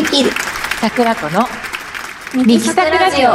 [0.00, 0.30] ミキル
[0.80, 1.46] 桜子の
[2.34, 3.28] ミキサクラジオ。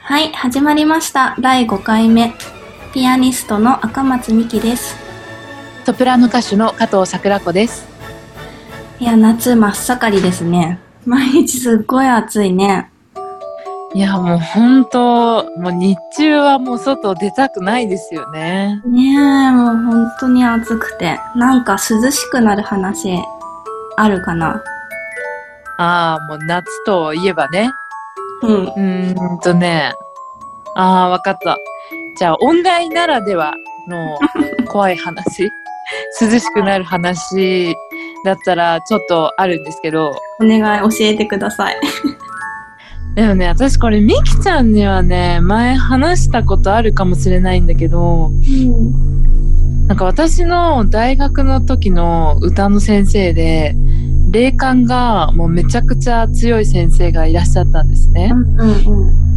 [0.00, 1.36] はい始まりました。
[1.38, 2.34] 第5回目。
[2.92, 4.99] ピアニストの赤松美希です
[5.90, 7.84] ソプラノ歌手の加藤桜子です。
[9.00, 12.92] いや夏真っ盛りですね毎日すっごい暑いね
[13.96, 18.80] いや、もう本当、もう日中はもう外出たくないですよね。
[18.86, 19.16] ね
[19.48, 21.18] え、もう本当に暑くて。
[21.34, 23.20] なんか涼しくなる話、
[23.96, 24.62] あるかな？
[25.78, 27.72] ああ、もう夏といえばね。
[28.42, 28.64] うん。
[28.64, 29.92] うーんとね。
[30.76, 31.58] ああ、わかった。
[32.16, 33.54] じゃあ、音大ならでは
[33.88, 34.20] の
[34.68, 35.50] 怖い話
[36.20, 37.74] 涼しくなる話
[38.24, 40.12] だったらちょっとあるんですけど。
[40.40, 41.76] お願い、教えてください。
[43.14, 48.30] でもね、私これ、みきちゃんにはね、前話したことあるかもしれないんだけど、
[49.88, 53.74] なんか私の大学の時の歌の先生で、
[54.30, 58.36] 霊感がもうめちゃくちゃ強い先生がいらっしゃったんですねう。
[58.36, 59.29] んうんうん。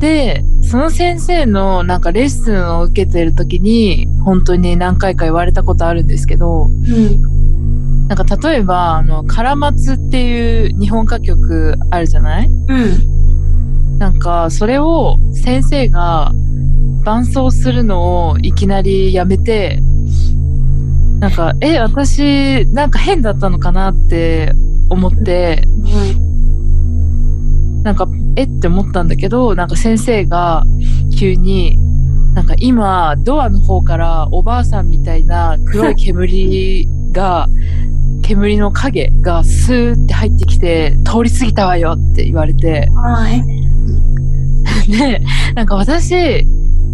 [0.00, 8.08] で、その先生のなんかレッスンを受けてる時に、本当に何回か言われたことあるんですけど、うん。
[8.08, 12.48] なんか例えば、あの、カラマツっていう日本歌曲あるじゃない？
[12.48, 13.98] うん。
[13.98, 16.32] なんかそれを先生が
[17.04, 19.78] 伴奏するのをいきなりやめて
[21.18, 24.54] なんかえ私なんか変だったのかなって
[24.88, 25.68] 思って
[27.82, 30.64] なんかえって思ったんだけどなんか先生が
[31.18, 31.78] 急に
[32.34, 37.48] なんか今ドアの方からおばあさんみたいな黒い煙が
[38.22, 43.42] 煙の影がスーって入ってきて通り過ぎたわよって言われてはい。
[44.90, 45.22] で、
[45.54, 46.46] なんか私、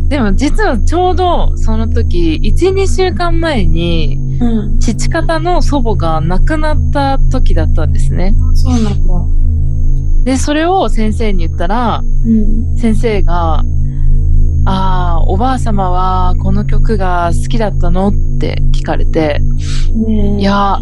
[0.09, 4.79] でも実はちょうどその時、1、2週間前に、うん。
[4.79, 8.35] 父方の祖母が亡くなった時だったんですね。
[8.55, 9.46] そうなんだ。
[10.27, 12.77] で、それを先生に言ったら、うん。
[12.77, 13.63] 先生が、
[14.65, 19.39] ああ、おばあ様はこの曲が好きだったのって聞かれて、
[19.95, 20.81] ねえい、や、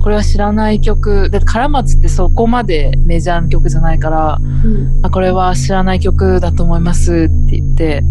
[0.00, 1.30] これは知らない曲。
[1.30, 5.00] だって、カラマツってそこまでメジャーな曲じゃないから、うん。
[5.02, 7.14] あこれは知らない曲だと思いますっ
[7.48, 8.04] て言って、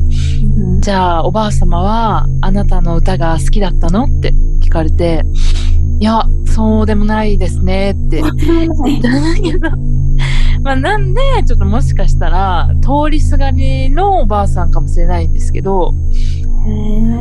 [0.57, 0.81] うん。
[0.81, 5.21] じゃあおばあ様はあなたの歌が好きだったのって聞かれて、
[6.01, 9.92] いや、そうでもないですねって 言ったんだけど、
[10.63, 15.93] まあなんでちょっともしかしたら通りすがりのおばあさんかもしれないんですけど、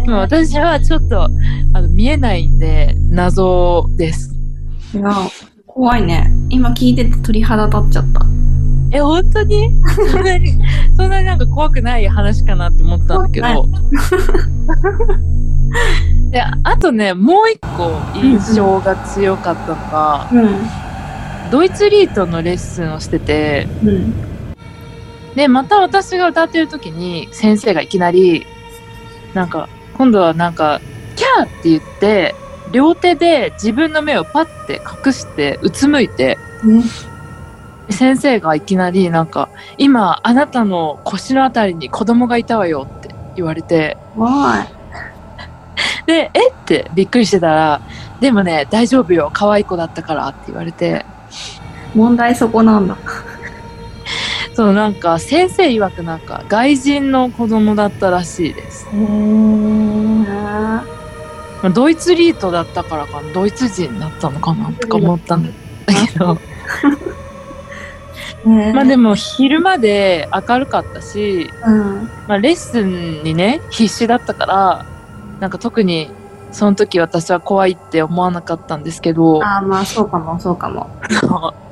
[0.06, 4.32] 私はちょっとあの見えないんで謎です。
[4.94, 4.98] え。
[4.98, 5.10] いや、
[5.66, 6.32] 怖いね。
[6.50, 8.24] 今聞いてて鳥肌立っちゃった。
[8.92, 9.74] え、本当に？
[10.12, 10.52] そんなに、
[10.96, 13.68] そんなになんか怖くない話かなって思ったんだけど。
[16.30, 20.48] で、あとね、もう一個印象が強かったのが、うん。
[21.52, 24.14] ドイツリートのレッスンをしてて、うん。
[25.34, 28.46] で、また私が歌ってる時に先生がいきなり、
[29.34, 29.68] なんか、
[29.98, 30.80] 今度はなんか、
[31.14, 32.34] キャーって言って、
[32.72, 36.82] 両手で自分の目をパッて隠してうつむいて、ね。
[37.90, 44.66] 先生がいきなりなんか、今あなたの腰のあたりに子供がいたわよって言われて、わ
[46.06, 46.52] で、えっ？
[46.64, 47.82] てびっくりしてたら、
[48.20, 51.11] でもね、大丈夫よ、可愛い子だったからって言われて、い。
[51.94, 52.96] 問題そこなんだ。
[54.54, 58.86] そうなんか先生曰くなんか外人の子供だったらしいです。
[58.86, 59.02] へえ。
[61.62, 64.72] まあドイツリートだったからかな、ドイツ人だったのかな？
[64.72, 65.50] とか思ったんだ
[65.86, 66.38] けど、
[68.44, 72.10] ねまあでも昼まで明るかったし、うん。
[72.26, 74.86] まあレッスンにね、必死だったから、
[75.40, 76.10] なんか特に
[76.50, 80.90] その時私は怖いって思わなかったんですけど、ああ、まあそうかも、そうかも。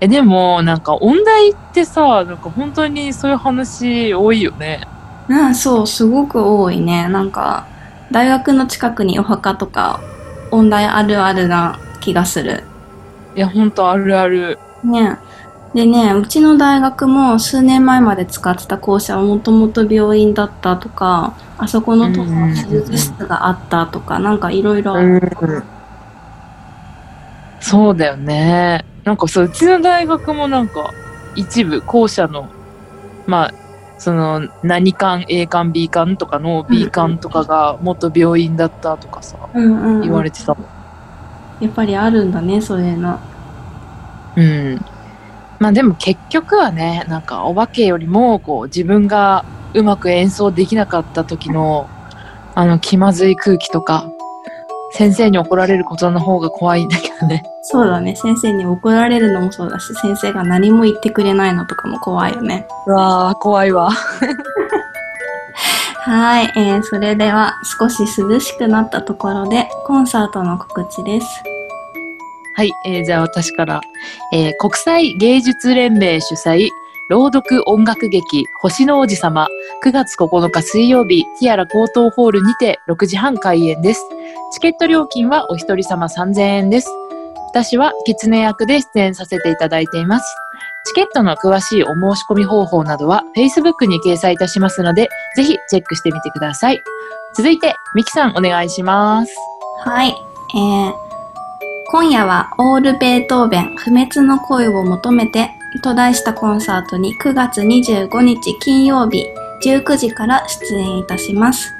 [0.00, 4.86] えでもなんか音大ってさなんか本当にそういう話多いよね
[5.28, 7.08] うん、そう、すごく多いね。
[7.08, 7.66] なんか、
[8.10, 10.00] 大学の近くにお墓とか、
[10.50, 12.62] 音大あるあるな気がする。
[13.34, 15.18] いや本当あるあるね。
[15.74, 24.94] でね、うちの大学も数年前まで使ってた校舎はもともと病院だったとか、あそこのとこうん手術室があったとか、なんかいろいろ。
[27.60, 30.92] そうだよねなんかそううちの大学もなんか
[31.36, 32.48] 一部校舎の
[33.26, 33.54] まあ
[33.98, 40.00] その何館 A 館 B 館とかの B 館とかが元病院だったとかさうんうんうん。
[40.02, 40.66] 言われてたもん
[41.60, 43.20] やっぱりあるんだねそういうの
[44.36, 44.80] うん。
[45.58, 51.88] まあでも結局はね、なんかお化けよりも、こう自分がうまく演奏できなかった時の、
[52.54, 54.10] あの気まずい空気とか、
[54.96, 57.42] 先生に怒られることの方が怖いんだけどね。
[57.62, 58.14] そうだね。
[58.14, 62.68] 先生に怒られるのもそうだし先生が何も言ってくれないのとかも怖いよね。
[62.86, 63.90] うわあ、怖いわ。
[66.04, 71.26] はい、えー、それでは少し涼しくなったところでコンサートの告知です。
[72.54, 73.80] はい、えーじゃあ私から、
[74.32, 76.68] えー国際芸術連盟主催、
[77.10, 79.46] 朗読音楽劇、星の王子様、
[79.84, 84.02] 9月9日水曜日、ティアラ高等ホールにて6時半開演です。
[84.52, 86.88] チケット料金はお一人様3000円です。
[87.50, 90.24] 私は狐役で出演させていただいています。
[90.86, 96.80] チケットの詳しいお申し込み方法などは Facebook に掲載いたしますので、ぜひチェックしてみてください。
[97.36, 99.34] 続いて、ミキさんお願いします。
[99.80, 100.94] はい、えー、
[101.90, 109.26] 今夜はオールベートーベン不滅の恋を求めてと題したコンサートに9月25日金曜日
[109.64, 111.74] 19時から出演いたします。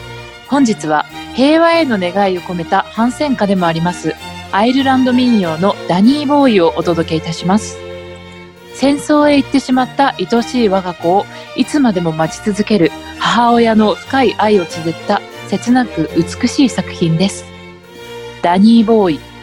[0.48, 1.04] 本日は
[1.34, 4.14] 平和への願いを込めた反戦歌でもあります。
[4.52, 7.78] アイルランド民謡のダニーボーイをお届けいたします。
[8.74, 11.26] 戦争へ行ってしまった愛しい我が子を
[11.56, 17.44] いつまでも待ち続ける母親の深い愛を綴った切なく美しい作品です。
[18.42, 19.35] ダニーボーイ。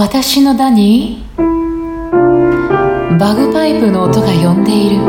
[0.00, 1.22] 私のダニ？
[1.36, 5.04] ーバグパイプの音が呼んでいる。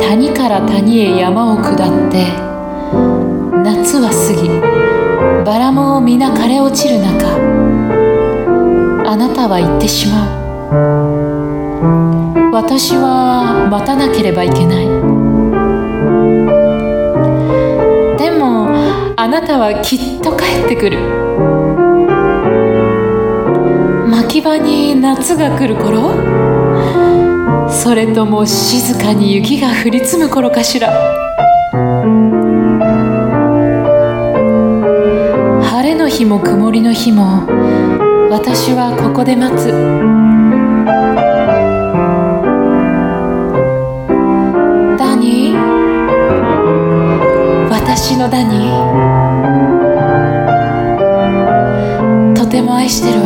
[0.00, 1.76] 谷から谷へ山を下っ
[2.10, 2.26] て
[3.62, 4.48] 夏は過ぎ
[5.44, 7.36] バラも皆枯れ落ちる中
[9.08, 10.26] あなたは言ってしま
[12.50, 12.50] う。
[12.52, 14.86] 私は待たなければいけない。
[18.18, 18.66] でも
[19.14, 21.35] あなたはきっと帰ってくる。
[24.36, 26.12] 牧場に夏が来る頃？
[27.70, 30.92] それとも静かに雪が降り積む頃かしら？
[35.62, 37.46] 晴れの日も曇りの日も
[38.28, 39.72] 私はここで待つ。
[44.98, 45.54] ダニ？
[45.54, 45.56] ー
[47.70, 48.68] 私のダニ？
[52.34, 53.25] ーとても愛してるわ。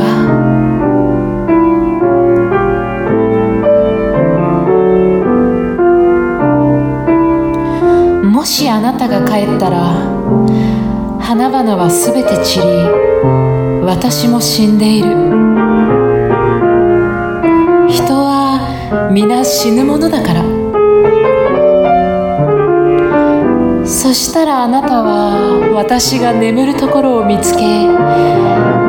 [8.41, 9.79] もしあなたが帰ったら
[11.21, 12.65] 花々はすべて散り
[13.85, 15.11] 私も死んでいる。
[17.87, 20.43] 人は皆死ぬものだから。
[23.87, 27.61] そしたらあなたは私が眠るところを見つけ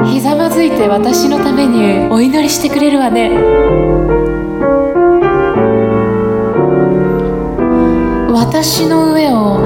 [0.09, 4.20] ひざまずいて私のためにお祈りしてくれるわね。
[8.41, 9.59] 私の上を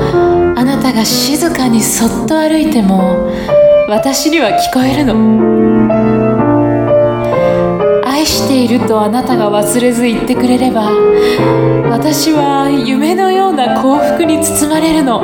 [0.58, 3.32] あなたが静かにそっと歩いても
[3.88, 5.15] 私には聞こえるの。
[8.03, 10.91] 愛しているとあなたが忘れず言ってくれれば
[11.89, 15.22] 私は夢のような幸福に包まれるの。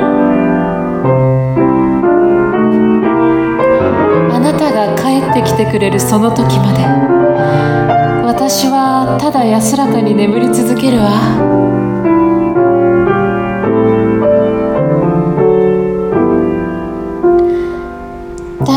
[4.34, 6.86] あなたが帰ってきてくれるその時まで
[8.24, 11.71] 私はただ安らかに眠り続けるわ。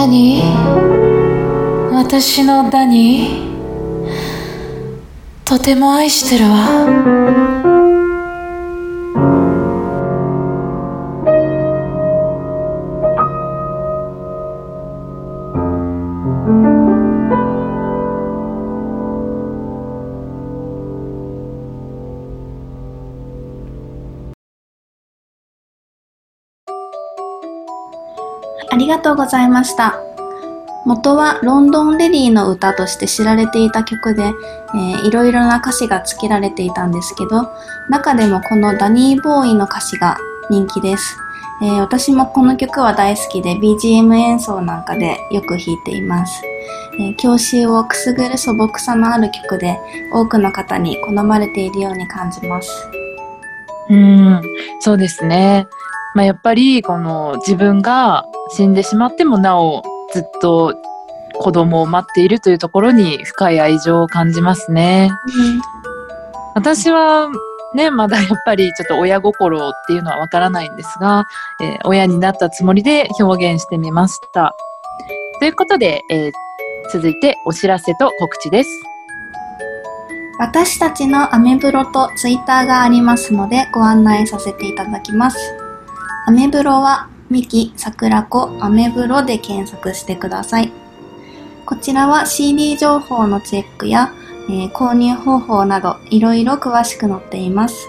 [0.08, 3.52] ニー私のダニ？
[5.44, 7.75] ーとても愛してるわ。
[28.76, 29.98] ありがとうございました。
[30.86, 37.48] 元はロンドンレディーの歌として知られていた曲で、えーいろいろな歌詞が付けられていたんですけど、
[37.90, 40.18] 中でもこのダニーボーイの歌詞が
[40.50, 41.18] 人気です。
[41.64, 46.44] えー私もこの曲は大好きで BGM 演奏なんかでよく弾いています。
[47.00, 49.80] えー郷愁をくすぐる素朴さのある曲で
[50.12, 52.70] 多くの方に好まれているように感じます。
[53.90, 54.42] うん、
[54.82, 55.66] そうですね。
[56.14, 59.84] まあ、やっぱりこの自分が死んでしまってもなお
[60.14, 60.76] ずっと
[61.34, 65.12] 子供を待っているというところに深い愛情を感じますね。
[66.56, 67.30] 私は
[67.74, 71.26] ね、まだやっぱりちょっと親心っていうのはわからないんですが、
[71.62, 74.56] えー親になったつもりで表現してみました。
[75.40, 76.32] ということで、えー
[76.92, 78.70] 続いてお知らせと告知です。
[80.38, 85.38] 私たちのアメブロとツイッターがありますのでご案内させていただきます。
[86.28, 90.72] アメブロはミキ、サクラコ、アメブロで検索してください。
[91.66, 94.14] こちらは CD 情報のチェックや、
[94.48, 97.88] えー購入方法などいろいろ詳しく載っています。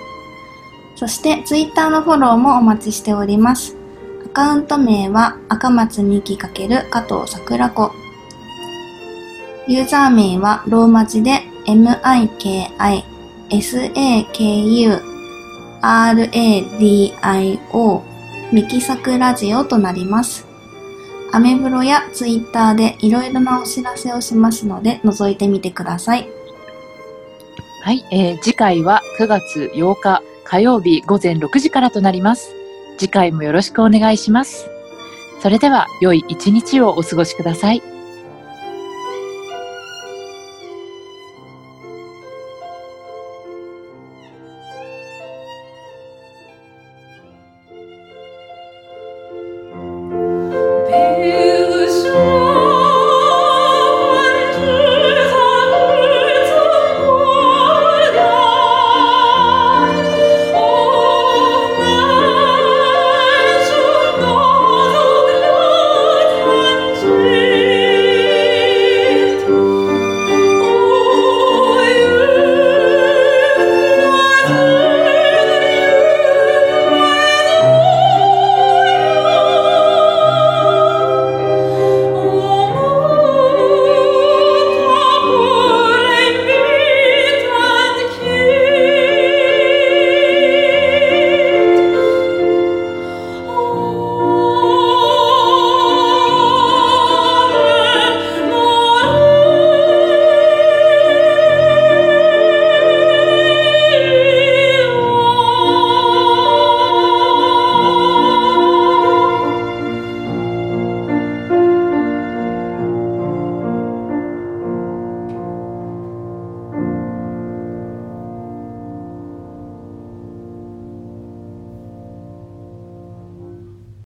[0.95, 3.76] そしてツイッターのフォローもお待ちしております。
[4.25, 7.93] アカウント名は赤松ミキ×加藤桜子。
[9.69, 13.05] ユーザー名はローマ字で MIKI
[13.50, 15.00] SAKU
[15.83, 17.37] RADIO
[18.53, 20.47] ミキサクラジオとなります。
[21.33, 26.29] アメブロやツイッターでいろいろなお知らせをしますので覗いてみてください。
[27.83, 32.53] はい、えー次回は9月8日火曜日午前6時からとなります。
[32.99, 34.69] 次回もよろしくお願いします。
[35.41, 37.96] それでは良い一日をお過ごしください。